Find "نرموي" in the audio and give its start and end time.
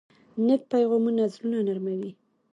1.67-2.11